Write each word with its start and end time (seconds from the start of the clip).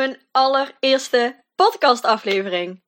Mijn 0.00 0.20
allereerste 0.30 1.44
podcastaflevering. 1.54 2.82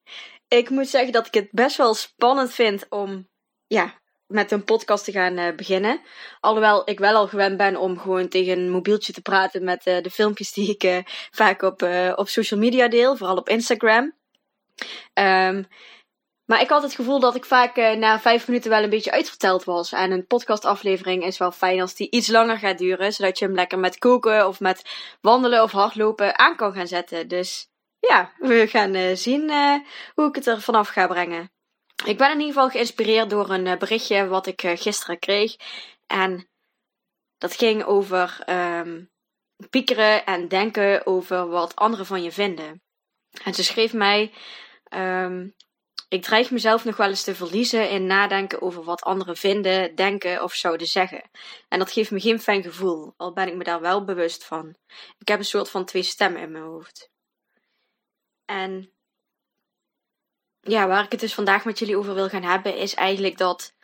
Ik 0.49 0.71
moet 0.71 0.89
zeggen 0.89 1.13
dat 1.13 1.27
ik 1.27 1.35
het 1.35 1.49
best 1.51 1.77
wel 1.77 1.95
spannend 1.95 2.53
vind 2.53 2.87
om 2.89 3.29
ja, 3.67 4.01
met 4.27 4.51
een 4.51 4.65
podcast 4.65 5.05
te 5.05 5.13
gaan 5.13 5.39
uh, 5.39 5.55
beginnen. 5.55 6.01
Alhoewel 6.41 6.91
ik 6.91 6.99
wel 6.99 7.15
al 7.15 7.29
gewend 7.29 7.57
ben 7.57 7.77
om 7.77 7.99
gewoon 7.99 8.29
tegen 8.29 8.59
een 8.59 8.71
mobieltje 8.71 9.13
te 9.13 9.23
praten 9.23 9.65
met 9.65 9.87
uh, 9.87 10.01
de 10.03 10.11
filmpjes 10.11 10.53
die 10.53 10.71
ik 10.71 10.85
uh, 10.85 10.99
vaak 11.31 11.63
op, 11.63 11.83
op 12.15 12.29
social 12.29 12.61
media 12.61 12.89
deel, 12.89 13.17
vooral 13.17 13.37
op 13.37 13.49
Instagram. 13.49 14.15
Um, 15.15 15.67
maar 16.53 16.61
ik 16.61 16.69
had 16.69 16.83
het 16.83 16.95
gevoel 16.95 17.21
dat 17.21 17.35
ik 17.35 17.45
vaak 17.45 17.77
na 17.77 18.21
vijf 18.21 18.47
minuten 18.47 18.71
wel 18.71 18.83
een 18.83 18.91
beetje 18.91 19.11
uitverteld 19.11 19.65
was. 19.65 19.93
En 19.93 20.11
een 20.11 20.27
podcastaflevering 20.27 21.25
is 21.25 21.39
wel 21.39 21.53
fijn 21.53 21.81
als 21.81 21.95
die 21.95 22.11
iets 22.11 22.29
langer 22.29 22.59
gaat 22.59 22.79
duren, 22.79 23.13
zodat 23.13 23.39
je 23.39 23.45
hem 23.45 23.55
lekker 23.55 23.79
met 23.79 23.99
koken 23.99 24.49
of 24.49 24.61
met 24.61 24.83
wandelen 25.21 25.63
of 25.63 25.73
hardlopen 25.73 26.39
aan 26.39 26.57
kan 26.57 26.73
gaan 26.73 26.87
zetten. 26.87 27.29
Dus 27.29 27.69
ja, 27.99 28.33
we 28.39 28.67
gaan 28.67 29.17
zien 29.17 29.51
hoe 30.15 30.29
ik 30.29 30.35
het 30.35 30.47
er 30.47 30.61
vanaf 30.61 30.89
ga 30.89 31.07
brengen. 31.07 31.51
Ik 32.05 32.19
ben 32.19 32.31
in 32.31 32.39
ieder 32.39 32.53
geval 32.53 32.69
geïnspireerd 32.69 33.31
door 33.31 33.51
een 33.51 33.67
eh, 33.67 33.79
berichtje 33.79 34.27
wat 34.27 34.47
ik 34.47 34.63
eh, 34.63 34.77
gisteren 34.77 35.19
kreeg. 35.19 35.57
En 36.07 36.49
dat 37.39 37.55
ging 37.55 37.85
over 37.85 38.39
um, 38.47 39.11
piekeren 39.71 40.25
en 40.27 40.49
denken 40.49 41.07
over 41.07 41.49
wat 41.49 41.77
anderen 41.77 42.07
van 42.07 42.23
je 42.23 42.33
vinden. 42.33 42.83
En 43.45 43.55
ze 43.55 43.65
schreef 43.65 43.93
mij: 43.93 44.33
um, 44.91 45.55
Ik 46.13 46.23
dreig 46.23 46.51
mezelf 46.51 46.85
nog 46.85 46.97
wel 46.97 47.09
eens 47.09 47.23
te 47.23 47.35
verliezen 47.35 47.91
in 47.91 48.07
nadenken 48.07 48.63
over 48.63 48.85
wat 48.85 49.03
anderen 49.03 49.37
vinden, 49.37 49.95
denken 49.95 50.43
of 50.43 50.55
zouden 50.55 50.87
zeggen. 50.87 51.31
En 51.69 51.79
dat 51.79 51.93
geeft 51.93 52.11
me 52.11 52.21
geen 52.21 52.41
fijn 52.41 52.63
gevoel, 52.63 53.15
al 53.17 53.33
ben 53.33 53.49
ik 53.49 53.55
me 53.55 53.65
daar 53.65 53.81
wel 53.81 54.05
bewust 54.05 54.45
van. 54.45 54.77
Ik 55.19 55.29
heb 55.29 55.39
een 55.39 55.45
soort 55.45 55.71
van 55.71 55.85
twee 55.85 56.03
stemmen 56.03 56.43
in 56.43 56.53
mijn 56.53 56.65
hoofd. 56.65 57.11
En 58.45 58.93
ja, 60.61 60.87
waar 60.87 61.05
ik 61.05 61.11
het 61.11 61.21
dus 61.21 61.35
vandaag 61.35 61.65
met 61.65 61.79
jullie 61.79 61.97
over 61.97 62.15
wil 62.15 62.29
gaan 62.29 62.43
hebben, 62.43 62.77
is 62.77 62.95
eigenlijk 62.95 63.39
dat 63.39 63.75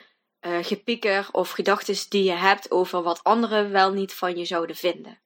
uh, 0.41 0.59
gepieker 0.65 1.29
of 1.33 1.51
gedachten 1.51 1.97
die 2.09 2.25
je 2.25 2.37
hebt 2.37 2.71
over 2.71 3.03
wat 3.03 3.25
anderen 3.25 3.71
wel 3.71 3.93
niet 3.93 4.15
van 4.15 4.37
je 4.37 4.45
zouden 4.45 4.77
vinden. 4.77 5.21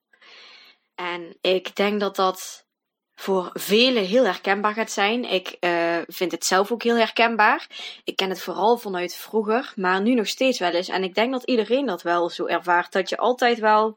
En 0.94 1.37
ik 1.41 1.76
denk 1.76 2.00
dat 2.00 2.16
dat 2.16 2.66
voor 3.15 3.50
velen 3.53 4.05
heel 4.05 4.25
herkenbaar 4.25 4.75
gaat 4.75 4.91
zijn. 4.91 5.25
Ik 5.25 5.56
uh, 5.60 5.81
vind 6.08 6.32
het 6.32 6.44
zelf 6.44 6.72
ook 6.72 6.82
heel 6.82 6.96
herkenbaar. 6.96 7.66
Ik 8.04 8.16
ken 8.16 8.28
het 8.28 8.42
vooral 8.42 8.76
vanuit 8.76 9.14
vroeger, 9.14 9.72
maar 9.76 10.00
nu 10.00 10.14
nog 10.14 10.26
steeds 10.26 10.58
wel 10.58 10.70
eens. 10.70 10.88
En 10.88 11.02
ik 11.02 11.14
denk 11.14 11.32
dat 11.32 11.44
iedereen 11.44 11.86
dat 11.86 12.02
wel 12.02 12.30
zo 12.30 12.46
ervaart. 12.46 12.92
Dat 12.92 13.08
je 13.08 13.16
altijd 13.16 13.58
wel, 13.58 13.96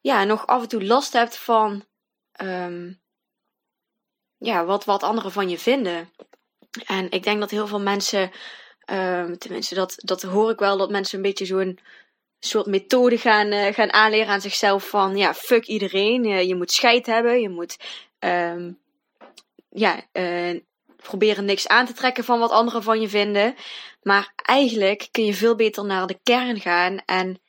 ja, 0.00 0.24
nog 0.24 0.46
af 0.46 0.62
en 0.62 0.68
toe 0.68 0.84
last 0.84 1.12
hebt 1.12 1.36
van 1.36 1.84
um, 2.42 3.00
ja, 4.38 4.64
wat, 4.64 4.84
wat 4.84 5.02
anderen 5.02 5.32
van 5.32 5.48
je 5.48 5.58
vinden. 5.58 6.12
En 6.86 7.10
ik 7.10 7.22
denk 7.22 7.40
dat 7.40 7.50
heel 7.50 7.66
veel 7.66 7.80
mensen, 7.80 8.30
um, 8.90 9.38
tenminste, 9.38 9.74
dat, 9.74 9.94
dat 9.96 10.22
hoor 10.22 10.50
ik 10.50 10.58
wel, 10.58 10.76
dat 10.76 10.90
mensen 10.90 11.16
een 11.16 11.22
beetje 11.22 11.46
zo'n 11.46 11.78
soort 12.38 12.66
methode 12.66 13.18
gaan, 13.18 13.52
uh, 13.52 13.72
gaan 13.72 13.92
aanleren 13.92 14.28
aan 14.28 14.40
zichzelf 14.40 14.88
van, 14.88 15.16
ja, 15.16 15.34
fuck 15.34 15.66
iedereen. 15.66 16.24
Uh, 16.24 16.42
je 16.42 16.54
moet 16.54 16.72
scheid 16.72 17.06
hebben, 17.06 17.40
je 17.40 17.48
moet, 17.48 17.76
um, 18.18 18.78
ja, 19.68 20.02
uh, 20.12 20.60
proberen 21.04 21.44
niks 21.44 21.68
aan 21.68 21.86
te 21.86 21.92
trekken 21.92 22.24
van 22.24 22.38
wat 22.38 22.50
anderen 22.50 22.82
van 22.82 23.00
je 23.00 23.08
vinden. 23.08 23.54
Maar 24.02 24.32
eigenlijk 24.36 25.08
kun 25.10 25.24
je 25.24 25.34
veel 25.34 25.54
beter 25.54 25.84
naar 25.84 26.06
de 26.06 26.18
kern 26.22 26.60
gaan 26.60 26.98
en 27.04 27.40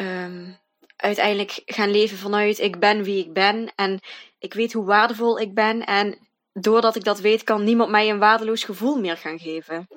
um, 0.00 0.58
uiteindelijk 0.96 1.62
gaan 1.66 1.90
leven 1.90 2.18
vanuit 2.18 2.58
ik 2.58 2.78
ben 2.78 3.02
wie 3.02 3.24
ik 3.24 3.32
ben 3.32 3.72
en 3.74 4.00
ik 4.38 4.54
weet 4.54 4.72
hoe 4.72 4.84
waardevol 4.84 5.38
ik 5.38 5.54
ben 5.54 5.84
en 5.84 6.18
doordat 6.52 6.96
ik 6.96 7.04
dat 7.04 7.20
weet 7.20 7.44
kan 7.44 7.64
niemand 7.64 7.90
mij 7.90 8.10
een 8.10 8.18
waardeloos 8.18 8.64
gevoel 8.64 8.96
meer 8.96 9.16
gaan 9.16 9.38
geven. 9.38 9.88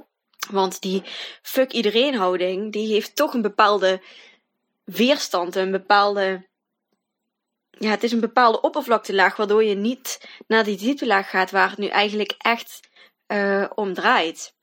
Want 0.51 0.81
die 0.81 1.03
fuck 1.41 1.71
iedereen 1.71 2.15
houding, 2.15 2.71
die 2.71 2.93
heeft 2.93 3.15
toch 3.15 3.33
een 3.33 3.41
bepaalde 3.41 4.01
weerstand, 4.83 5.55
een 5.55 5.71
bepaalde 5.71 6.47
ja, 7.79 7.89
het 7.89 8.03
is 8.03 8.11
een 8.11 8.19
bepaalde 8.19 8.61
oppervlaktelaag 8.61 9.35
waardoor 9.35 9.63
je 9.63 9.75
niet 9.75 10.27
naar 10.47 10.63
die 10.63 10.77
dieptelaag 10.77 11.29
gaat 11.29 11.51
waar 11.51 11.69
het 11.69 11.77
nu 11.77 11.87
eigenlijk 11.87 12.35
echt 12.37 12.79
uh, 13.27 13.69
om 13.75 13.93
draait. 13.93 14.55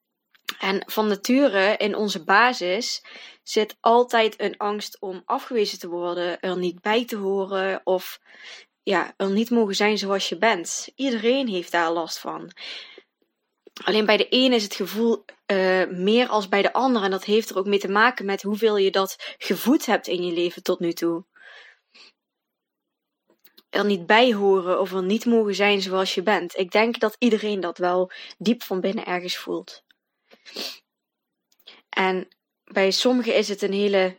En 0.58 0.82
van 0.86 1.08
nature 1.08 1.76
in 1.76 1.96
onze 1.96 2.24
basis 2.24 3.02
zit 3.42 3.76
altijd 3.80 4.40
een 4.40 4.56
angst 4.56 4.96
om 5.00 5.22
afgewezen 5.24 5.78
te 5.78 5.88
worden, 5.88 6.40
er 6.40 6.58
niet 6.58 6.80
bij 6.80 7.04
te 7.04 7.16
horen 7.16 7.80
of 7.84 8.20
ja, 8.82 9.14
er 9.16 9.30
niet 9.30 9.50
mogen 9.50 9.74
zijn 9.74 9.98
zoals 9.98 10.28
je 10.28 10.38
bent. 10.38 10.88
Iedereen 10.94 11.48
heeft 11.48 11.72
daar 11.72 11.92
last 11.92 12.18
van. 12.18 12.50
Alleen 13.84 14.06
bij 14.06 14.16
de 14.16 14.26
een 14.30 14.52
is 14.52 14.62
het 14.62 14.74
gevoel 14.74 15.24
uh, 15.46 15.86
meer 15.86 16.28
als 16.28 16.48
bij 16.48 16.62
de 16.62 16.72
ander. 16.72 17.02
En 17.02 17.10
dat 17.10 17.24
heeft 17.24 17.50
er 17.50 17.58
ook 17.58 17.66
mee 17.66 17.78
te 17.78 17.88
maken 17.88 18.24
met 18.24 18.42
hoeveel 18.42 18.76
je 18.76 18.90
dat 18.90 19.34
gevoed 19.38 19.86
hebt 19.86 20.06
in 20.06 20.24
je 20.24 20.32
leven 20.32 20.62
tot 20.62 20.80
nu 20.80 20.92
toe. 20.92 21.24
Er 23.70 23.84
niet 23.84 24.06
bij 24.06 24.32
horen 24.32 24.80
of 24.80 24.92
er 24.92 25.02
niet 25.02 25.24
mogen 25.24 25.54
zijn 25.54 25.82
zoals 25.82 26.14
je 26.14 26.22
bent. 26.22 26.58
Ik 26.58 26.70
denk 26.70 27.00
dat 27.00 27.16
iedereen 27.18 27.60
dat 27.60 27.78
wel 27.78 28.10
diep 28.38 28.62
van 28.62 28.80
binnen 28.80 29.06
ergens 29.06 29.36
voelt. 29.36 29.84
En 31.88 32.28
bij 32.64 32.90
sommigen 32.90 33.34
is 33.34 33.48
het 33.48 33.62
een 33.62 33.72
hele 33.72 34.18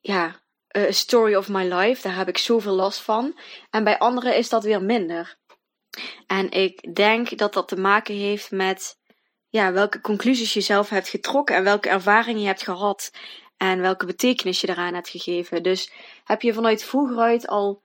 ja, 0.00 0.40
uh, 0.76 0.90
story 0.90 1.34
of 1.34 1.48
my 1.48 1.72
life. 1.74 2.02
Daar 2.02 2.16
heb 2.16 2.28
ik 2.28 2.38
zoveel 2.38 2.74
last 2.74 3.00
van. 3.00 3.38
En 3.70 3.84
bij 3.84 3.98
anderen 3.98 4.36
is 4.36 4.48
dat 4.48 4.64
weer 4.64 4.82
minder. 4.82 5.36
En 6.26 6.50
ik 6.50 6.94
denk 6.94 7.38
dat 7.38 7.52
dat 7.52 7.68
te 7.68 7.76
maken 7.76 8.14
heeft 8.14 8.50
met 8.50 8.98
ja, 9.48 9.72
welke 9.72 10.00
conclusies 10.00 10.52
je 10.52 10.60
zelf 10.60 10.88
hebt 10.88 11.08
getrokken 11.08 11.56
en 11.56 11.64
welke 11.64 11.88
ervaringen 11.88 12.40
je 12.40 12.46
hebt 12.46 12.62
gehad 12.62 13.10
en 13.56 13.80
welke 13.80 14.06
betekenis 14.06 14.60
je 14.60 14.68
eraan 14.68 14.94
hebt 14.94 15.08
gegeven. 15.08 15.62
Dus 15.62 15.92
heb 16.24 16.42
je 16.42 16.54
vanuit 16.54 16.84
vroeger 16.84 17.18
uit 17.18 17.46
al 17.46 17.82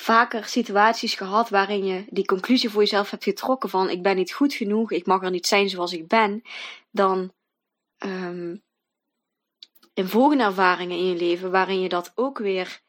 vaker 0.00 0.44
situaties 0.44 1.14
gehad 1.14 1.48
waarin 1.48 1.84
je 1.84 2.04
die 2.08 2.24
conclusie 2.24 2.70
voor 2.70 2.80
jezelf 2.80 3.10
hebt 3.10 3.24
getrokken 3.24 3.70
van 3.70 3.90
ik 3.90 4.02
ben 4.02 4.16
niet 4.16 4.32
goed 4.32 4.54
genoeg, 4.54 4.90
ik 4.90 5.06
mag 5.06 5.22
er 5.22 5.30
niet 5.30 5.46
zijn 5.46 5.68
zoals 5.68 5.92
ik 5.92 6.08
ben, 6.08 6.42
dan 6.90 7.32
um, 7.98 8.62
in 9.94 10.08
volgende 10.08 10.44
ervaringen 10.44 10.96
in 10.96 11.06
je 11.06 11.16
leven 11.16 11.50
waarin 11.50 11.80
je 11.80 11.88
dat 11.88 12.12
ook 12.14 12.38
weer 12.38 12.80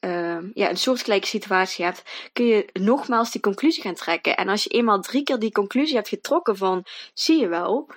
uh, 0.00 0.38
ja, 0.54 0.70
een 0.70 0.76
soortgelijke 0.76 1.26
situatie 1.26 1.84
hebt, 1.84 2.30
kun 2.32 2.46
je 2.46 2.68
nogmaals 2.72 3.30
die 3.30 3.40
conclusie 3.40 3.82
gaan 3.82 3.94
trekken. 3.94 4.36
En 4.36 4.48
als 4.48 4.64
je 4.64 4.70
eenmaal 4.70 5.00
drie 5.00 5.22
keer 5.22 5.38
die 5.38 5.52
conclusie 5.52 5.96
hebt 5.96 6.08
getrokken 6.08 6.56
van, 6.56 6.84
zie 7.14 7.40
je 7.40 7.48
wel, 7.48 7.88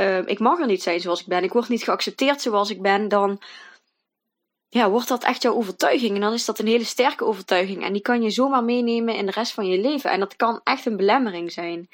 uh, 0.00 0.26
ik 0.26 0.38
mag 0.38 0.60
er 0.60 0.66
niet 0.66 0.82
zijn 0.82 1.00
zoals 1.00 1.20
ik 1.20 1.26
ben, 1.26 1.42
ik 1.42 1.52
word 1.52 1.68
niet 1.68 1.84
geaccepteerd 1.84 2.40
zoals 2.40 2.70
ik 2.70 2.82
ben, 2.82 3.08
dan 3.08 3.40
ja, 4.68 4.90
wordt 4.90 5.08
dat 5.08 5.24
echt 5.24 5.42
jouw 5.42 5.54
overtuiging. 5.54 6.14
En 6.14 6.20
dan 6.20 6.32
is 6.32 6.44
dat 6.44 6.58
een 6.58 6.66
hele 6.66 6.84
sterke 6.84 7.24
overtuiging. 7.24 7.82
En 7.82 7.92
die 7.92 8.02
kan 8.02 8.22
je 8.22 8.30
zomaar 8.30 8.64
meenemen 8.64 9.14
in 9.14 9.26
de 9.26 9.32
rest 9.32 9.52
van 9.52 9.66
je 9.66 9.80
leven. 9.80 10.10
En 10.10 10.20
dat 10.20 10.36
kan 10.36 10.60
echt 10.64 10.86
een 10.86 10.96
belemmering 10.96 11.52
zijn. 11.52 11.88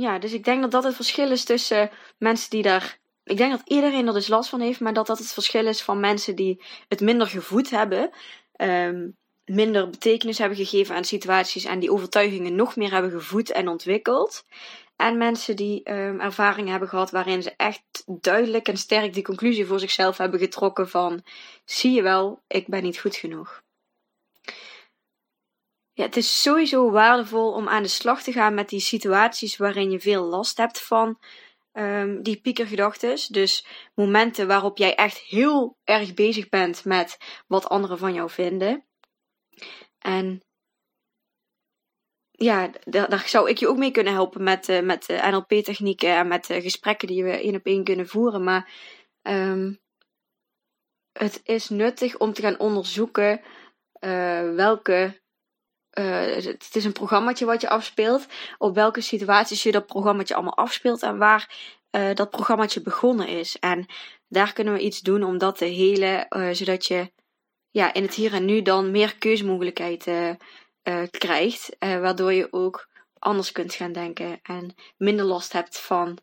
ja, 0.00 0.18
dus 0.18 0.32
ik 0.32 0.44
denk 0.44 0.60
dat 0.62 0.70
dat 0.70 0.84
het 0.84 0.94
verschil 0.94 1.30
is 1.30 1.44
tussen 1.44 1.90
mensen 2.18 2.50
die 2.50 2.62
daar. 2.62 2.98
Ik 3.24 3.36
denk 3.36 3.50
dat 3.50 3.62
iedereen 3.64 4.06
er 4.06 4.12
dus 4.12 4.28
last 4.28 4.50
van 4.50 4.60
heeft, 4.60 4.80
maar 4.80 4.92
dat 4.92 5.06
dat 5.06 5.18
het 5.18 5.32
verschil 5.32 5.66
is 5.66 5.82
van 5.82 6.00
mensen 6.00 6.36
die 6.36 6.62
het 6.88 7.00
minder 7.00 7.26
gevoed 7.26 7.70
hebben, 7.70 8.10
um, 8.56 9.16
minder 9.44 9.90
betekenis 9.90 10.38
hebben 10.38 10.56
gegeven 10.56 10.94
aan 10.94 11.04
situaties 11.04 11.64
en 11.64 11.78
die 11.78 11.92
overtuigingen 11.92 12.54
nog 12.54 12.76
meer 12.76 12.92
hebben 12.92 13.10
gevoed 13.10 13.50
en 13.50 13.68
ontwikkeld. 13.68 14.44
En 15.00 15.18
mensen 15.18 15.56
die 15.56 15.90
um, 15.92 16.20
ervaring 16.20 16.68
hebben 16.68 16.88
gehad 16.88 17.10
waarin 17.10 17.42
ze 17.42 17.54
echt 17.56 18.02
duidelijk 18.06 18.68
en 18.68 18.76
sterk 18.76 19.14
die 19.14 19.22
conclusie 19.22 19.66
voor 19.66 19.80
zichzelf 19.80 20.16
hebben 20.16 20.40
getrokken 20.40 20.88
van 20.88 21.24
zie 21.64 21.92
je 21.92 22.02
wel, 22.02 22.42
ik 22.46 22.66
ben 22.66 22.82
niet 22.82 22.98
goed 22.98 23.16
genoeg. 23.16 23.62
Ja, 25.92 26.04
het 26.04 26.16
is 26.16 26.42
sowieso 26.42 26.90
waardevol 26.90 27.52
om 27.52 27.68
aan 27.68 27.82
de 27.82 27.88
slag 27.88 28.22
te 28.22 28.32
gaan 28.32 28.54
met 28.54 28.68
die 28.68 28.80
situaties 28.80 29.56
waarin 29.56 29.90
je 29.90 30.00
veel 30.00 30.24
last 30.24 30.56
hebt 30.56 30.80
van 30.80 31.18
um, 31.72 32.22
die 32.22 32.40
piekergedachtes. 32.40 33.26
Dus 33.26 33.66
momenten 33.94 34.46
waarop 34.46 34.78
jij 34.78 34.94
echt 34.94 35.18
heel 35.18 35.76
erg 35.84 36.14
bezig 36.14 36.48
bent 36.48 36.84
met 36.84 37.18
wat 37.46 37.68
anderen 37.68 37.98
van 37.98 38.14
jou 38.14 38.30
vinden. 38.30 38.84
En 39.98 40.42
ja, 42.44 42.70
daar, 42.84 43.24
zou 43.26 43.48
ik 43.48 43.58
je 43.58 43.68
ook 43.68 43.76
mee 43.76 43.90
kunnen 43.90 44.12
helpen 44.12 44.42
met, 44.42 44.68
uh, 44.68 44.80
met 44.80 45.08
uh, 45.08 45.30
NLP-technieken 45.30 46.16
en 46.16 46.28
met 46.28 46.50
uh, 46.50 46.62
gesprekken 46.62 47.08
die 47.08 47.24
we 47.24 47.30
één 47.30 47.54
op 47.54 47.64
één 47.66 47.84
kunnen 47.84 48.08
voeren. 48.08 48.44
Maar 48.44 48.70
um, 49.22 49.80
het 51.12 51.40
is 51.44 51.68
nuttig 51.68 52.18
om 52.18 52.32
te 52.32 52.42
gaan 52.42 52.58
onderzoeken 52.58 53.40
welke 54.54 55.18
het 55.90 56.70
is 56.72 56.84
een 56.84 56.92
programmaatje 56.92 57.44
wat 57.44 57.60
je 57.60 57.68
afspeelt. 57.68 58.26
Op 58.58 58.74
welke 58.74 59.00
situaties 59.00 59.62
je 59.62 59.72
dat 59.72 59.86
programmaatje 59.86 60.34
allemaal 60.34 60.56
afspeelt 60.56 61.02
en 61.02 61.18
waar 61.18 61.54
dat 61.90 62.30
programmaatje 62.30 62.82
begonnen 62.82 63.28
is. 63.28 63.58
En 63.58 63.86
daar 64.28 64.52
kunnen 64.52 64.74
we 64.74 64.80
iets 64.80 65.00
doen 65.00 65.22
om 65.22 65.38
dat 65.38 65.58
te 65.58 65.64
helen, 65.64 66.26
zodat 66.56 66.86
je 66.86 67.12
ja, 67.70 67.94
in 67.94 68.02
het 68.02 68.14
hier 68.14 68.32
en 68.32 68.44
nu 68.44 68.62
dan 68.62 68.90
meer 68.90 69.18
keuzemogelijkheden 70.82 71.10
krijgt. 71.10 71.76
waardoor 71.78 72.32
je 72.32 72.52
ook 72.52 72.88
anders 73.18 73.52
kunt 73.52 73.74
gaan 73.74 73.92
denken 73.92 74.40
en 74.42 74.74
minder 74.96 75.24
last 75.24 75.52
hebt 75.52 75.80
van 75.80 76.18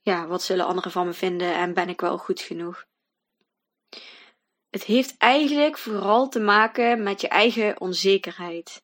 ja, 0.00 0.26
wat 0.26 0.42
zullen 0.42 0.66
anderen 0.66 0.90
van 0.90 1.06
me 1.06 1.12
vinden 1.12 1.54
en 1.54 1.74
ben 1.74 1.88
ik 1.88 2.00
wel 2.00 2.18
goed 2.18 2.40
genoeg. 2.40 2.86
Het 4.70 4.84
heeft 4.84 5.16
eigenlijk 5.16 5.78
vooral 5.78 6.28
te 6.28 6.40
maken 6.40 7.02
met 7.02 7.20
je 7.20 7.28
eigen 7.28 7.80
onzekerheid. 7.80 8.82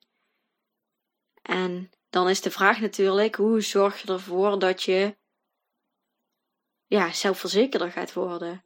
En 1.42 1.90
dan 2.10 2.28
is 2.28 2.40
de 2.40 2.50
vraag 2.50 2.80
natuurlijk, 2.80 3.34
hoe 3.34 3.60
zorg 3.60 4.02
je 4.02 4.12
ervoor 4.12 4.58
dat 4.58 4.82
je 4.82 5.16
ja, 6.86 7.12
zelfverzekerder 7.12 7.92
gaat 7.92 8.12
worden? 8.12 8.64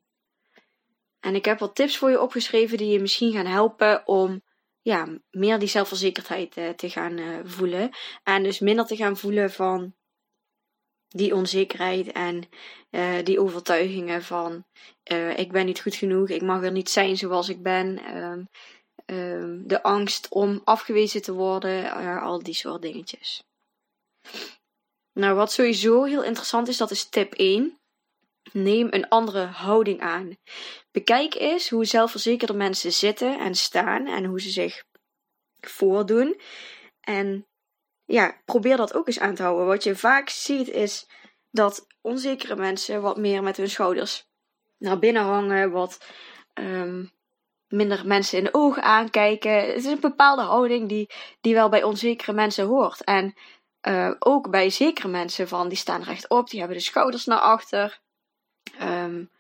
En 1.21 1.35
ik 1.35 1.45
heb 1.45 1.59
wat 1.59 1.75
tips 1.75 1.97
voor 1.97 2.11
je 2.11 2.21
opgeschreven 2.21 2.79
die 2.79 2.91
je 2.91 3.01
misschien 3.01 3.33
gaan 3.33 3.47
helpen 3.47 4.07
om 4.07 4.43
ja, 4.83 5.09
meer 5.31 5.59
die 5.59 5.69
zelfverzekerdheid 5.69 6.57
uh, 6.57 6.69
te 6.69 6.91
gaan 6.91 7.19
uh, 7.19 7.39
voelen. 7.45 7.91
En 8.23 8.43
dus 8.43 8.59
minder 8.59 8.87
te 8.87 8.97
gaan 8.97 9.17
voelen 9.17 9.51
van 9.51 9.95
die 11.09 11.35
onzekerheid 11.35 12.13
en 12.13 12.49
uh, 12.91 13.25
die 13.25 13.41
overtuigingen 13.41 14.23
van 14.23 14.65
ik 15.37 15.53
ben 15.53 15.67
niet 15.67 15.81
goed 15.81 15.95
genoeg, 15.95 16.29
ik 16.29 16.43
mag 16.43 16.63
er 16.63 16.73
niet 16.73 16.91
zijn 16.91 17.17
zoals 17.17 17.49
ik 17.49 17.63
ben. 17.63 18.17
Um, 18.17 18.49
um, 19.07 19.69
de 19.69 19.83
angst 19.83 20.29
om 20.29 20.61
afgewezen 20.65 21.23
te 21.23 21.33
worden, 21.33 21.93
al 22.21 22.43
die 22.43 22.55
soort 22.55 22.83
dingetjes. 22.83 23.45
Nou, 25.13 25.35
wat 25.35 25.53
sowieso 25.53 26.05
heel 26.05 26.25
interessant 26.25 26.69
is, 26.69 26.77
dat 26.77 26.91
is 26.91 27.09
tip 27.09 27.35
1. 27.35 27.80
Neem 28.53 28.87
een 28.91 29.09
andere 29.09 29.45
houding 29.45 30.01
aan. 30.01 30.37
Bekijk 30.91 31.35
eens 31.35 31.69
hoe 31.69 31.85
zelfverzekerde 31.85 32.55
mensen 32.55 32.93
zitten 32.93 33.39
en 33.39 33.55
staan 33.55 34.07
en 34.07 34.25
hoe 34.25 34.41
ze 34.41 34.51
zich 34.51 34.85
voordoen. 35.61 36.41
En 37.01 37.47
ja, 38.05 38.41
probeer 38.45 38.77
dat 38.77 38.95
ook 38.95 39.07
eens 39.07 39.21
aan 39.21 39.35
te 39.35 39.43
houden. 39.43 39.67
Wat 39.67 39.85
je 39.85 39.97
vaak 39.97 40.29
ziet 40.29 40.69
is 40.69 41.09
dat 41.51 41.87
onzekere 42.01 42.57
mensen 42.57 43.03
wat 43.03 43.17
meer 43.17 43.43
met 43.43 43.57
hun 43.57 43.71
schouders 43.71 44.29
naar 44.79 44.99
binnen 44.99 45.23
hangen, 45.23 45.71
wat 45.71 45.99
um, 46.55 47.11
minder 47.69 48.07
mensen 48.07 48.39
in 48.39 48.45
de 48.45 48.55
ogen 48.55 48.83
aankijken. 48.83 49.67
Het 49.67 49.77
is 49.77 49.85
een 49.85 50.01
bepaalde 50.01 50.43
houding 50.43 50.89
die, 50.89 51.11
die 51.41 51.55
wel 51.55 51.69
bij 51.69 51.83
onzekere 51.83 52.33
mensen 52.33 52.67
hoort. 52.67 53.05
En 53.05 53.35
uh, 53.89 54.11
ook 54.19 54.51
bij 54.51 54.71
zekere 54.71 55.09
mensen 55.09 55.49
van 55.49 55.69
die 55.69 55.79
staan 55.79 56.03
rechtop, 56.03 56.51
die 56.51 56.59
hebben 56.59 56.77
de 56.77 56.83
schouders 56.83 57.25
naar 57.25 57.39
achter. 57.39 58.01
Um, 58.83 59.31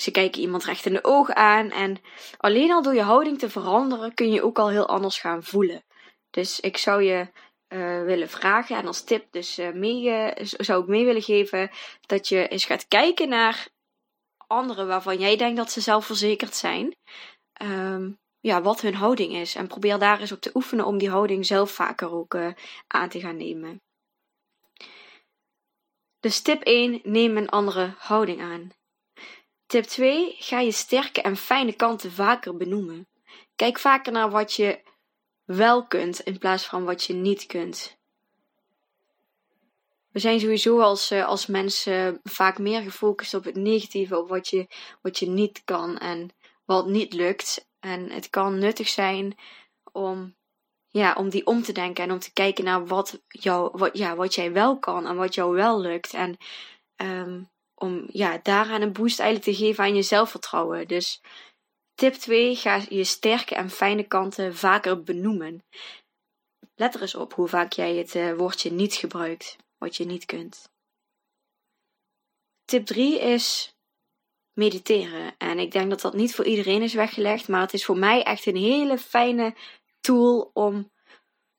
ze 0.00 0.10
kijken 0.10 0.40
iemand 0.40 0.64
recht 0.64 0.86
in 0.86 0.92
de 0.92 1.04
ogen 1.04 1.36
aan. 1.36 1.70
En 1.70 2.00
alleen 2.36 2.72
al 2.72 2.82
door 2.82 2.94
je 2.94 3.02
houding 3.02 3.38
te 3.38 3.50
veranderen 3.50 4.14
kun 4.14 4.30
je 4.30 4.42
ook 4.42 4.58
al 4.58 4.70
heel 4.70 4.88
anders 4.88 5.18
gaan 5.18 5.42
voelen. 5.42 5.84
Dus 6.30 6.60
ik 6.60 6.76
zou 6.76 7.02
je 7.02 7.28
uh, 7.68 8.02
willen 8.02 8.28
vragen 8.28 8.76
en 8.76 8.86
als 8.86 9.04
tip 9.04 9.26
dus 9.30 9.58
uh, 9.58 9.72
mee, 9.72 10.32
zou 10.42 10.82
ik 10.82 10.88
mee 10.88 11.04
willen 11.04 11.22
geven 11.22 11.70
dat 12.06 12.28
je 12.28 12.48
eens 12.48 12.64
gaat 12.64 12.88
kijken 12.88 13.28
naar 13.28 13.68
anderen 14.46 14.86
waarvan 14.86 15.18
jij 15.18 15.36
denkt 15.36 15.56
dat 15.56 15.70
ze 15.70 15.80
zelfverzekerd 15.80 16.54
zijn, 16.54 16.96
um, 17.62 18.18
ja, 18.40 18.62
wat 18.62 18.80
hun 18.80 18.94
houding 18.94 19.34
is. 19.34 19.54
En 19.54 19.66
probeer 19.66 19.98
daar 19.98 20.20
eens 20.20 20.32
op 20.32 20.40
te 20.40 20.50
oefenen 20.54 20.84
om 20.84 20.98
die 20.98 21.10
houding 21.10 21.46
zelf 21.46 21.70
vaker 21.70 22.12
ook 22.12 22.36
aan 22.86 23.08
te 23.08 23.20
gaan 23.20 23.36
nemen. 23.36 23.80
Dus 26.20 26.40
tip 26.40 26.62
1, 26.62 27.00
neem 27.02 27.36
een 27.36 27.48
andere 27.48 27.94
houding 27.98 28.40
aan. 28.40 28.70
Tip 29.66 29.84
2, 29.84 30.34
ga 30.38 30.60
je 30.60 30.72
sterke 30.72 31.22
en 31.22 31.36
fijne 31.36 31.72
kanten 31.72 32.12
vaker 32.12 32.56
benoemen. 32.56 33.08
Kijk 33.56 33.78
vaker 33.78 34.12
naar 34.12 34.30
wat 34.30 34.54
je 34.54 34.82
wel 35.44 35.86
kunt 35.86 36.20
in 36.20 36.38
plaats 36.38 36.66
van 36.66 36.84
wat 36.84 37.04
je 37.04 37.12
niet 37.12 37.46
kunt 37.46 37.98
we 40.18 40.24
zijn 40.24 40.40
sowieso 40.40 40.80
als, 40.80 41.12
uh, 41.12 41.26
als 41.26 41.46
mensen 41.46 42.20
vaak 42.22 42.58
meer 42.58 42.82
gefocust 42.82 43.34
op 43.34 43.44
het 43.44 43.54
negatieve, 43.54 44.18
op 44.18 44.28
wat 44.28 44.48
je, 44.48 44.66
wat 45.02 45.18
je 45.18 45.26
niet 45.26 45.62
kan 45.64 45.98
en 45.98 46.30
wat 46.64 46.86
niet 46.86 47.12
lukt. 47.12 47.66
En 47.80 48.10
het 48.10 48.30
kan 48.30 48.58
nuttig 48.58 48.88
zijn 48.88 49.38
om, 49.92 50.36
ja, 50.90 51.14
om 51.14 51.28
die 51.28 51.46
om 51.46 51.62
te 51.62 51.72
denken 51.72 52.04
en 52.04 52.10
om 52.10 52.18
te 52.18 52.32
kijken 52.32 52.64
naar 52.64 52.86
wat, 52.86 53.20
jou, 53.28 53.70
wat, 53.72 53.98
ja, 53.98 54.16
wat 54.16 54.34
jij 54.34 54.52
wel 54.52 54.78
kan 54.78 55.06
en 55.06 55.16
wat 55.16 55.34
jou 55.34 55.54
wel 55.54 55.80
lukt. 55.80 56.14
En 56.14 56.36
um, 56.96 57.50
om 57.74 58.04
ja, 58.12 58.38
daaraan 58.42 58.82
een 58.82 58.92
boost 58.92 59.20
eigenlijk 59.20 59.50
te 59.50 59.64
geven 59.64 59.84
aan 59.84 59.94
je 59.94 60.02
zelfvertrouwen. 60.02 60.88
Dus 60.88 61.20
tip 61.94 62.14
2, 62.14 62.56
ga 62.56 62.82
je 62.88 63.04
sterke 63.04 63.54
en 63.54 63.70
fijne 63.70 64.02
kanten 64.02 64.56
vaker 64.56 65.02
benoemen. 65.02 65.64
Let 66.74 66.94
er 66.94 67.00
eens 67.00 67.14
op 67.14 67.34
hoe 67.34 67.48
vaak 67.48 67.72
jij 67.72 67.94
het 67.94 68.14
uh, 68.14 68.34
woordje 68.34 68.72
niet 68.72 68.94
gebruikt 68.94 69.56
wat 69.78 69.96
je 69.96 70.04
niet 70.04 70.24
kunt. 70.24 70.70
Tip 72.64 72.86
3 72.86 73.20
is 73.20 73.72
mediteren. 74.52 75.34
En 75.38 75.58
ik 75.58 75.72
denk 75.72 75.90
dat 75.90 76.00
dat 76.00 76.14
niet 76.14 76.34
voor 76.34 76.44
iedereen 76.44 76.82
is 76.82 76.94
weggelegd, 76.94 77.48
maar 77.48 77.60
het 77.60 77.72
is 77.72 77.84
voor 77.84 77.98
mij 77.98 78.22
echt 78.22 78.46
een 78.46 78.56
hele 78.56 78.98
fijne 78.98 79.54
tool 80.00 80.50
om 80.52 80.90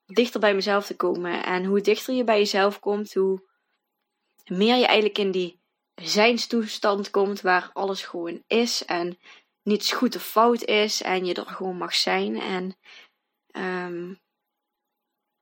dichter 0.06 0.40
bij 0.40 0.56
mezelf 0.56 0.86
te 0.86 0.96
komen. 0.96 1.44
En 1.44 1.66
hoe 1.66 1.82
dichter 1.82 2.14
je 2.14 2.24
bij 2.24 2.38
jezelf 2.38 2.80
komt, 2.80 3.14
hoe 3.14 3.44
meer 4.46 4.76
je 4.76 4.86
eigenlijk 4.86 5.18
in 5.18 5.32
die 5.32 5.60
zijnstoestand 5.96 7.10
komt 7.10 7.42
waar 7.42 7.70
alles 7.74 8.02
gewoon 8.02 8.44
is 8.48 8.86
en 8.86 9.18
niets 9.64 9.92
goed 9.92 10.16
of 10.16 10.24
fout 10.24 10.64
is 10.64 11.02
en 11.02 11.26
je 11.26 11.34
er 11.34 11.46
gewoon 11.46 11.78
mag 11.78 11.96
zijn. 11.96 12.40
En 12.40 12.78
um, 13.52 14.20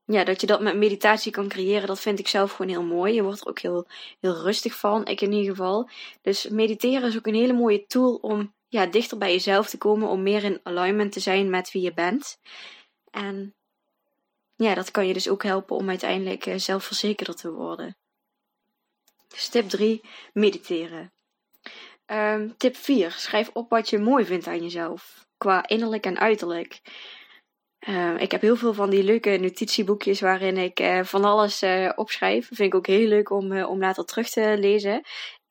ja, 0.05 0.23
dat 0.23 0.41
je 0.41 0.47
dat 0.47 0.61
met 0.61 0.77
meditatie 0.77 1.31
kan 1.31 1.47
creëren, 1.47 1.87
dat 1.87 1.99
vind 1.99 2.19
ik 2.19 2.27
zelf 2.27 2.51
gewoon 2.51 2.71
heel 2.71 2.83
mooi. 2.83 3.13
Je 3.13 3.23
wordt 3.23 3.41
er 3.41 3.47
ook 3.47 3.59
heel, 3.59 3.87
heel 4.19 4.41
rustig 4.41 4.75
van, 4.75 5.05
ik 5.05 5.21
in 5.21 5.31
ieder 5.31 5.49
geval. 5.49 5.89
Dus 6.21 6.47
mediteren 6.47 7.07
is 7.07 7.17
ook 7.17 7.27
een 7.27 7.33
hele 7.33 7.53
mooie 7.53 7.85
tool 7.85 8.15
om 8.15 8.53
ja, 8.67 8.85
dichter 8.85 9.17
bij 9.17 9.31
jezelf 9.31 9.69
te 9.69 9.77
komen, 9.77 10.07
om 10.07 10.23
meer 10.23 10.43
in 10.43 10.59
alignment 10.63 11.11
te 11.11 11.19
zijn 11.19 11.49
met 11.49 11.71
wie 11.71 11.81
je 11.81 11.93
bent. 11.93 12.39
En 13.17 13.53
ja, 14.55 14.73
dat 14.73 14.91
kan 14.91 15.07
je 15.07 15.13
dus 15.13 15.29
ook 15.29 15.43
helpen 15.43 15.75
om 15.75 15.89
uiteindelijk 15.89 16.45
uh, 16.45 16.57
zelfverzekerder 16.57 17.35
te 17.35 17.51
worden. 17.51 17.95
Dus 19.27 19.47
tip 19.47 19.69
3, 19.69 20.01
mediteren. 20.33 21.11
Tip 22.57 22.75
4, 22.75 23.11
schrijf 23.11 23.49
op 23.53 23.69
wat 23.69 23.89
je 23.89 23.97
mooi 23.97 24.25
vindt 24.25 24.47
aan 24.47 24.63
jezelf, 24.63 25.27
qua 25.37 25.67
innerlijk 25.67 26.05
en 26.05 26.19
uiterlijk. 26.19 26.81
Uh, 27.79 28.19
ik 28.19 28.31
heb 28.31 28.41
heel 28.41 28.55
veel 28.55 28.73
van 28.73 28.89
die 28.89 29.03
leuke 29.03 29.37
notitieboekjes 29.37 30.21
waarin 30.21 30.57
ik 30.57 30.79
uh, 30.79 31.03
van 31.03 31.25
alles 31.25 31.63
uh, 31.63 31.91
opschrijf. 31.95 32.47
Vind 32.47 32.59
ik 32.59 32.75
ook 32.75 32.87
heel 32.87 33.07
leuk 33.07 33.29
om, 33.29 33.61
om 33.61 33.79
later 33.79 34.05
terug 34.05 34.29
te 34.29 34.55
lezen. 34.59 35.01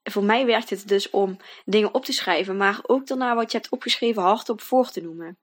Voor 0.03 0.25
mij 0.25 0.47
werkt 0.47 0.71
het 0.71 0.89
dus 0.89 1.11
om 1.11 1.37
dingen 1.65 1.95
op 1.95 2.05
te 2.05 2.13
schrijven, 2.13 2.57
maar 2.57 2.79
ook 2.83 3.07
daarna 3.07 3.35
wat 3.35 3.53
je 3.53 3.59
hebt 3.59 3.71
opgeschreven 3.71 4.23
hardop 4.23 4.61
voor 4.61 4.91
te 4.91 5.01
noemen. 5.01 5.39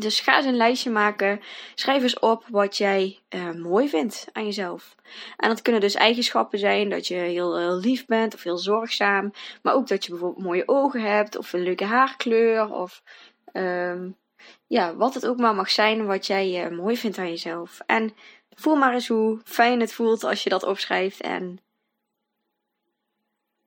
Dus 0.00 0.20
ga 0.20 0.36
eens 0.36 0.46
een 0.46 0.56
lijstje 0.56 0.90
maken. 0.90 1.40
Schrijf 1.74 2.02
eens 2.02 2.18
op 2.18 2.44
wat 2.48 2.76
jij 2.76 3.18
mooi 3.56 3.88
vindt 3.88 4.26
aan 4.32 4.44
jezelf. 4.44 4.94
En 5.36 5.48
dat 5.48 5.62
kunnen 5.62 5.80
dus 5.80 5.94
eigenschappen 5.94 6.58
zijn 6.58 6.90
dat 6.90 7.06
je 7.06 7.14
heel, 7.14 7.58
heel 7.58 7.76
lief 7.76 8.06
bent 8.06 8.34
of 8.34 8.42
heel 8.42 8.58
zorgzaam. 8.58 9.32
Maar 9.62 9.74
ook 9.74 9.88
dat 9.88 10.04
je 10.04 10.10
bijvoorbeeld 10.10 10.44
mooie 10.44 10.68
ogen 10.68 11.02
hebt 11.02 11.36
of 11.36 11.52
een 11.52 11.62
leuke 11.62 11.84
haarkleur 11.84 12.74
of 12.74 13.02
um, 13.52 14.16
ja, 14.66 14.94
wat 14.94 15.14
het 15.14 15.26
ook 15.26 15.36
maar 15.36 15.54
mag 15.54 15.70
zijn 15.70 16.06
wat 16.06 16.26
jij 16.26 16.70
uh, 16.70 16.76
mooi 16.78 16.96
vindt 16.96 17.18
aan 17.18 17.28
jezelf. 17.28 17.80
En 17.86 18.14
voel 18.50 18.76
maar 18.76 18.94
eens 18.94 19.08
hoe 19.08 19.40
fijn 19.44 19.80
het 19.80 19.92
voelt 19.92 20.24
als 20.24 20.42
je 20.42 20.50
dat 20.50 20.62
opschrijft. 20.62 21.20
En 21.20 21.60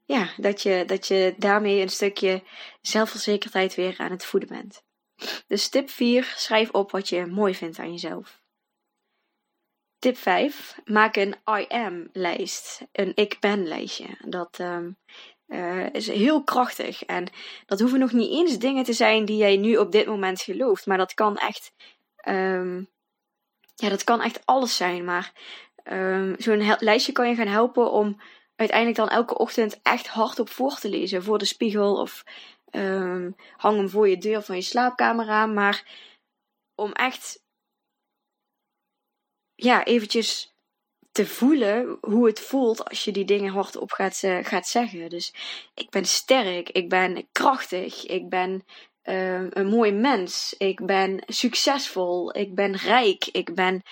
ja, 0.06 0.30
dat 0.38 0.62
je, 0.62 0.84
dat 0.86 1.08
je 1.08 1.34
daarmee 1.38 1.82
een 1.82 1.90
stukje 1.90 2.44
zelfverzekerdheid 2.82 3.76
weer 3.76 3.96
aan 3.98 4.12
het 4.12 4.26
voeden 4.26 4.50
bent. 4.50 4.84
Dus 5.48 5.70
tip 5.70 5.90
4, 5.90 6.34
schrijf 6.36 6.70
op 6.72 6.92
wat 6.92 7.10
je 7.10 7.26
mooi 7.26 7.56
vindt 7.56 7.80
aan 7.80 7.92
jezelf. 7.92 8.42
Tip 10.00 10.18
5, 10.18 10.80
maak 10.86 11.16
een 11.16 11.36
I 11.60 11.66
am 11.68 12.10
lijst, 12.12 12.82
een 12.92 13.12
ik 13.16 13.38
ben 13.40 13.68
lijstje. 13.68 14.18
Dat 14.26 14.60
um, 14.60 14.98
uh, 15.48 15.94
is 15.94 16.08
heel 16.08 16.44
krachtig 16.44 17.04
en 17.04 17.30
dat 17.66 17.80
hoeven 17.80 18.00
nog 18.00 18.12
niet 18.12 18.32
eens 18.32 18.60
dingen 18.60 18.84
te 18.84 18.94
zijn 18.94 19.26
die 19.26 19.38
jij 19.38 19.58
nu 19.58 19.78
op 19.78 19.92
dit 19.92 20.06
moment 20.06 20.42
gelooft, 20.42 20.86
maar 20.86 20.98
dat 20.98 21.14
kan 21.14 21.38
echt, 21.38 21.74
um, 22.28 22.90
ja, 23.76 23.90
dat 23.90 24.04
kan 24.04 24.22
echt 24.22 24.46
alles 24.46 24.76
zijn. 24.76 25.06
Maar 25.06 25.34
um, 25.84 26.36
zo'n 26.38 26.76
lijstje 26.80 27.12
kan 27.12 27.30
je 27.30 27.36
gaan 27.36 27.48
helpen 27.48 27.92
om 27.92 28.22
uiteindelijk 28.56 28.98
dan 28.98 29.10
elke 29.10 29.38
ochtend 29.38 29.80
echt 29.84 30.08
hardop 30.08 30.50
voor 30.50 30.76
te 30.76 30.90
lezen 30.90 31.24
voor 31.24 31.38
de 31.38 31.46
spiegel 31.46 31.96
of 31.96 32.24
um, 32.76 33.36
hang 33.58 33.78
hem 33.78 33.90
voor 33.90 34.10
je 34.10 34.18
deur 34.18 34.42
van 34.42 34.56
je 34.56 34.62
slaapkamer 34.62 35.30
aan. 35.30 35.54
Maar 35.54 35.84
om 36.76 36.92
echt 36.92 37.44
ja, 39.56 39.84
eventjes 39.84 40.54
te 41.12 41.26
voelen 41.26 41.98
hoe 42.02 42.28
het 42.28 42.40
voelt 42.40 42.90
als 42.90 43.04
je 43.04 43.12
die 43.12 43.26
dingen 43.26 43.54
hardop 43.54 43.92
gaat, 43.92 44.22
uh, 44.24 44.38
gaat 44.42 44.68
zeggen. 44.68 45.10
Dus 45.10 45.34
ik 45.74 45.90
ben 45.90 46.06
sterk, 46.06 46.70
ik 46.70 46.90
ben 46.90 47.28
krachtig, 47.32 48.06
ik 48.06 48.30
ben 48.30 48.66
uh, 49.04 49.50
een 49.50 49.68
mooi 49.68 49.92
mens, 49.92 50.56
ik 50.58 50.86
ben 50.86 51.24
succesvol, 51.28 52.38
ik 52.38 52.56
ben 52.56 52.76
rijk, 52.76 53.26
ik 53.32 53.56
ben 53.56 53.84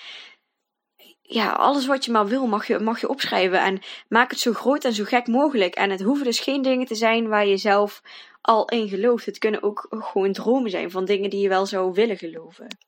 ja, 1.22 1.50
alles 1.50 1.86
wat 1.86 2.04
je 2.04 2.10
maar 2.10 2.26
wil 2.26 2.46
mag 2.46 2.66
je, 2.66 2.78
mag 2.78 3.00
je 3.00 3.08
opschrijven. 3.08 3.60
En 3.60 3.80
maak 4.08 4.30
het 4.30 4.40
zo 4.40 4.52
groot 4.52 4.84
en 4.84 4.92
zo 4.92 5.04
gek 5.04 5.26
mogelijk. 5.26 5.74
En 5.74 5.90
het 5.90 6.00
hoeven 6.00 6.24
dus 6.24 6.40
geen 6.40 6.62
dingen 6.62 6.86
te 6.86 6.94
zijn 6.94 7.28
waar 7.28 7.46
je 7.46 7.56
zelf 7.56 8.02
al 8.42 8.68
in 8.68 8.88
gelooft. 8.88 9.26
Het 9.26 9.38
kunnen 9.38 9.62
ook 9.62 9.86
gewoon 9.90 10.32
dromen 10.32 10.70
zijn 10.70 10.90
van 10.90 11.04
dingen 11.04 11.30
die 11.30 11.40
je 11.40 11.48
wel 11.48 11.66
zou 11.66 11.92
willen 11.92 12.16
geloven. 12.16 12.78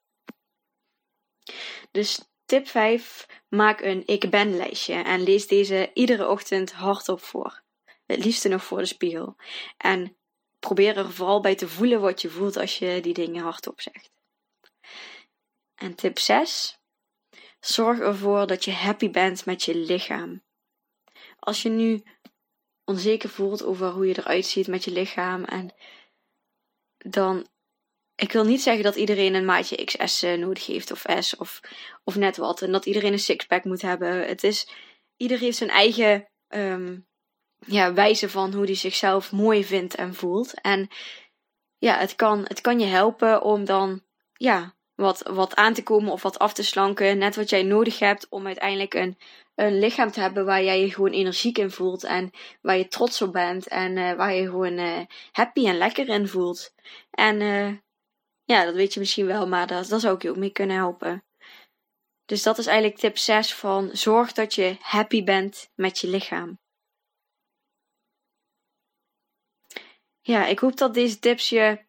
Dus 1.90 2.20
tip 2.44 2.68
5. 2.68 3.26
Maak 3.49 3.80
een 3.80 4.02
ik 4.06 4.30
ben 4.30 4.56
lijstje. 4.56 4.94
En 4.94 5.23
lees 5.23 5.46
deze 5.46 5.90
iedere 5.94 6.28
ochtend 6.28 6.73
hardop 6.73 7.20
voor. 7.23 7.62
Het 8.06 8.25
liefste 8.25 8.49
nog 8.49 8.64
voor 8.64 8.78
de 8.78 8.87
spiegel. 8.87 9.37
En 9.76 10.16
probeer 10.58 10.96
er 10.96 11.12
vooral 11.12 11.40
bij 11.40 11.54
te 11.54 11.68
voelen 11.68 12.00
wat 12.00 12.23
je 12.23 12.30
voelt 12.30 12.56
als 12.56 12.78
je 12.78 13.00
die 13.02 13.14
dingen 13.14 13.42
hardop 13.42 13.80
zegt. 13.80 14.11
En 15.75 15.94
tip 15.94 16.18
6. 16.18 16.78
Zorg 17.61 17.99
ervoor 17.99 18.46
dat 18.46 18.64
je 18.64 18.73
happy 18.73 19.11
bent 19.11 19.44
met 19.44 19.62
je 19.62 19.75
lichaam. 19.75 20.42
Als 21.38 21.62
je 21.62 21.68
nu 21.68 22.02
onzeker 22.85 23.29
voelt 23.29 23.64
over 23.64 23.91
hoe 23.91 24.07
je 24.07 24.19
eruit 24.19 24.47
ziet 24.47 24.67
met 24.67 24.85
je 24.85 24.91
lichaam 24.91 25.45
en 25.45 25.75
dan 26.99 27.47
ik 28.17 28.33
wil 28.33 28.45
niet 28.45 28.62
zeggen 28.62 28.85
dat 28.85 28.95
iedereen 28.97 29.35
een 29.35 29.45
maatje 29.45 29.85
XS 29.85 30.23
eh, 30.23 30.38
nodig 30.38 30.67
heeft 30.67 30.91
of 30.91 31.05
S 31.19 31.37
of, 31.37 31.61
of 32.05 32.17
net 32.17 32.37
wat. 32.37 32.62
En 32.62 32.73
dat 32.73 32.87
iedereen 32.87 33.12
een 33.12 33.19
sixpack 33.19 33.64
moet 33.64 33.83
hebben. 33.83 34.26
Het 34.26 34.45
is, 34.45 34.69
iedereen 35.17 35.45
heeft 35.45 35.57
zijn 35.57 35.71
eigen 35.71 36.29
um, 36.49 37.07
ja, 37.67 37.93
wijze 37.93 38.29
van 38.29 38.53
hoe 38.53 38.64
hij 38.64 38.75
zichzelf 38.75 39.33
mooi 39.33 39.64
vindt 39.64 39.95
en 39.95 40.14
voelt. 40.14 40.61
En 40.61 40.88
ja, 41.79 41.99
het 41.99 42.14
kan, 42.14 42.45
het 42.49 42.61
kan 42.61 42.81
je 42.81 42.87
helpen 42.87 43.43
om 43.43 43.64
dan 43.64 44.03
ja, 44.33 44.75
wat, 44.94 45.22
wat 45.22 45.54
aan 45.54 45.74
te 45.74 45.82
komen 45.82 46.12
of 46.12 46.22
wat 46.22 46.38
af 46.38 46.52
te 46.52 46.62
slanken. 46.62 47.18
Net 47.18 47.36
wat 47.36 47.50
jij 47.50 47.62
nodig 47.62 47.98
hebt 47.98 48.26
om 48.28 48.46
uiteindelijk 48.46 48.94
een, 48.94 49.18
een 49.54 49.78
lichaam 49.78 50.10
te 50.10 50.20
hebben 50.20 50.44
waar 50.44 50.62
jij 50.62 50.80
je 50.80 50.92
gewoon 50.92 51.10
energiek 51.10 51.58
in 51.58 51.70
voelt. 51.70 52.04
En 52.04 52.30
waar 52.60 52.76
je 52.76 52.88
trots 52.88 53.22
op 53.22 53.32
bent. 53.32 53.68
En 53.68 53.96
uh, 53.96 54.12
waar 54.12 54.34
je 54.34 54.44
gewoon 54.44 54.78
uh, 54.78 55.00
happy 55.32 55.66
en 55.66 55.78
lekker 55.78 56.08
in 56.08 56.28
voelt. 56.28 56.74
En 57.10 57.40
uh, 57.40 57.72
ja, 58.44 58.64
dat 58.64 58.74
weet 58.74 58.94
je 58.94 59.00
misschien 59.00 59.26
wel, 59.26 59.48
maar 59.48 59.66
dat, 59.66 59.88
dat 59.88 60.00
zou 60.00 60.14
ik 60.14 60.22
je 60.22 60.30
ook 60.30 60.36
mee 60.36 60.50
kunnen 60.52 60.76
helpen. 60.76 61.24
Dus 62.24 62.42
dat 62.42 62.58
is 62.58 62.66
eigenlijk 62.66 62.98
tip 62.98 63.18
6 63.18 63.54
van 63.54 63.90
zorg 63.92 64.32
dat 64.32 64.54
je 64.54 64.76
happy 64.80 65.24
bent 65.24 65.70
met 65.74 65.98
je 65.98 66.08
lichaam. 66.08 66.58
Ja, 70.20 70.46
ik 70.46 70.58
hoop 70.58 70.76
dat 70.76 70.94
deze 70.94 71.18
tips 71.18 71.48
je 71.48 71.84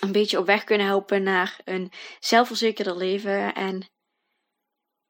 een 0.00 0.12
beetje 0.12 0.38
op 0.38 0.46
weg 0.46 0.64
kunnen 0.64 0.86
helpen 0.86 1.22
naar 1.22 1.60
een 1.64 1.92
zelfverzekerder 2.20 2.96
leven. 2.96 3.54
En 3.54 3.90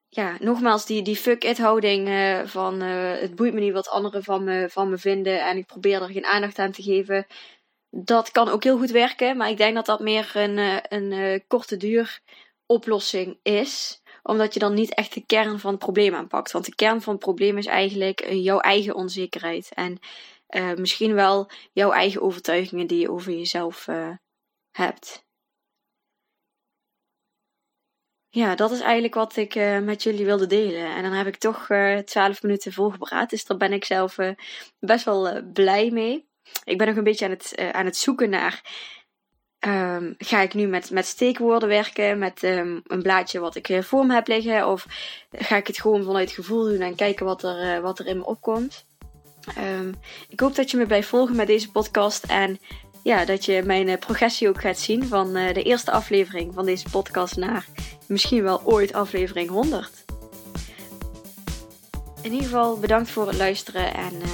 ja, 0.08 0.36
nogmaals, 0.40 0.86
die, 0.86 1.02
die 1.02 1.16
fuck-it 1.16 1.58
houding 1.58 2.08
uh, 2.08 2.44
van 2.44 2.82
uh, 2.82 3.12
het 3.18 3.34
boeit 3.34 3.54
me 3.54 3.60
niet 3.60 3.72
wat 3.72 3.88
anderen 3.88 4.24
van 4.24 4.44
me, 4.44 4.68
van 4.70 4.90
me 4.90 4.98
vinden 4.98 5.44
en 5.44 5.56
ik 5.56 5.66
probeer 5.66 6.02
er 6.02 6.10
geen 6.10 6.24
aandacht 6.24 6.58
aan 6.58 6.72
te 6.72 6.82
geven. 6.82 7.26
Dat 7.90 8.30
kan 8.30 8.48
ook 8.48 8.64
heel 8.64 8.78
goed 8.78 8.90
werken, 8.90 9.36
maar 9.36 9.50
ik 9.50 9.56
denk 9.56 9.74
dat 9.74 9.86
dat 9.86 10.00
meer 10.00 10.30
een, 10.34 10.56
uh, 10.56 10.76
een 10.88 11.42
korte 11.46 11.76
duur 11.76 12.20
oplossing 12.66 13.38
is. 13.42 14.02
Omdat 14.22 14.54
je 14.54 14.60
dan 14.60 14.74
niet 14.74 14.94
echt 14.94 15.14
de 15.14 15.26
kern 15.26 15.58
van 15.58 15.70
het 15.70 15.80
probleem 15.80 16.14
aanpakt. 16.14 16.52
Want 16.52 16.64
de 16.64 16.74
kern 16.74 17.02
van 17.02 17.12
het 17.12 17.22
probleem 17.22 17.58
is 17.58 17.66
eigenlijk 17.66 18.26
jouw 18.30 18.58
eigen 18.58 18.94
onzekerheid. 18.94 19.72
En 19.74 19.98
misschien 20.80 21.14
wel 21.14 21.50
jouw 21.72 21.90
eigen 21.90 22.22
overtuigingen 22.22 22.86
die 22.86 22.98
je 22.98 23.10
over 23.10 23.32
jezelf 23.32 23.88
hebt. 24.73 25.25
Ja, 28.35 28.55
dat 28.55 28.71
is 28.71 28.81
eigenlijk 28.81 29.14
wat 29.14 29.37
ik 29.37 29.55
uh, 29.55 29.79
met 29.79 30.02
jullie 30.02 30.25
wilde 30.25 30.47
delen. 30.47 30.95
En 30.95 31.02
dan 31.02 31.12
heb 31.12 31.26
ik 31.26 31.37
toch 31.37 31.69
uh, 31.69 31.99
eh, 31.99 32.05
12 32.05 32.43
minuten 32.43 32.73
volgepraat. 32.73 33.31
Dus 33.31 33.45
daar 33.45 33.57
ben 33.57 33.73
ik 33.73 33.85
zelf 33.85 34.19
uh, 34.19 34.31
best 34.79 35.05
wel 35.05 35.43
blij 35.52 35.91
mee. 35.91 36.29
Ik 36.64 36.79
ben 36.79 36.87
nog 36.87 36.97
een 36.97 37.05
beetje 37.05 37.25
aan 37.25 37.31
het, 37.31 37.55
aan 37.73 37.85
het 37.85 37.97
zoeken 37.97 38.31
naar. 38.31 38.62
Um, 39.67 40.14
ga 40.19 40.41
ik 40.41 40.55
nu 40.55 40.67
met, 40.67 40.91
met 40.91 41.07
steekwoorden 41.07 41.69
werken, 41.69 42.19
met 42.19 42.43
um, 42.43 42.81
een 42.87 43.02
blaadje 43.02 43.41
wat 43.41 43.55
ik 43.55 43.83
voor 43.83 44.07
me 44.07 44.14
heb 44.14 44.26
liggen? 44.26 44.69
Of 44.69 44.87
ga 45.31 45.57
ik 45.57 45.67
het 45.67 45.81
gewoon 45.81 46.05
vanuit 46.05 46.31
gevoel 46.31 46.64
doen 46.64 46.81
en 46.81 46.95
kijken 46.95 47.26
wat 47.26 47.43
er, 47.43 47.83
wat 47.83 47.99
er 47.99 48.07
in 48.07 48.17
me 48.17 48.25
opkomt? 48.25 48.87
Um, 49.59 49.95
ik 50.29 50.41
hoop 50.41 50.55
dat 50.55 50.71
je 50.71 50.76
me 50.76 50.87
blijft 50.87 51.09
volgen 51.09 51.37
met 51.37 51.47
deze 51.47 51.71
podcast. 51.71 52.25
En 52.25 52.59
ja, 53.02 53.25
dat 53.25 53.44
je 53.44 53.62
mijn 53.64 53.88
eh, 53.88 53.99
progressie 53.99 54.49
ook 54.49 54.61
gaat 54.61 54.78
zien 54.78 55.06
van 55.06 55.37
uh, 55.37 55.54
de 55.54 55.62
eerste 55.62 55.90
aflevering 55.90 56.54
van 56.54 56.64
deze 56.64 56.88
podcast 56.90 57.37
naar 57.37 57.66
misschien 58.06 58.42
wel 58.42 58.61
ooit 58.64 58.92
aflevering 58.92 59.49
100. 59.50 59.90
In 62.23 62.32
ieder 62.32 62.49
geval 62.49 62.78
bedankt 62.78 63.11
voor 63.11 63.26
het 63.26 63.37
luisteren 63.37 63.94
en 63.94 64.14
uh, 64.14 64.28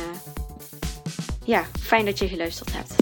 ja, 1.44 1.64
fijn 1.80 2.04
dat 2.04 2.18
je 2.18 2.28
geluisterd 2.28 2.72
hebt. 2.72 2.94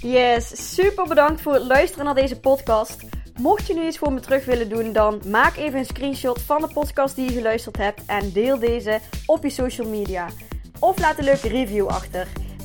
Yes, 0.00 0.74
super 0.74 1.08
bedankt 1.08 1.40
voor 1.40 1.54
het 1.54 1.64
luisteren 1.66 2.04
naar 2.04 2.14
deze 2.14 2.40
podcast. 2.40 2.96
Mocht 3.38 3.66
je 3.66 3.74
nu 3.74 3.86
iets 3.86 3.98
voor 3.98 4.12
me 4.12 4.20
terug 4.20 4.44
willen 4.44 4.68
doen, 4.68 4.92
dan 4.92 5.20
maak 5.26 5.56
even 5.56 5.78
een 5.78 5.84
screenshot 5.84 6.42
van 6.42 6.60
de 6.60 6.68
podcast 6.72 7.16
die 7.16 7.24
je 7.24 7.32
geluisterd 7.32 7.76
hebt 7.76 8.00
en 8.06 8.32
deel 8.32 8.58
deze 8.58 9.00
op 9.26 9.42
je 9.42 9.50
social 9.50 9.88
media. 9.88 10.28
Of 10.78 10.98
laat 10.98 11.18
een 11.18 11.24
leuke 11.24 11.48
review 11.48 11.86
achter. 11.86 12.26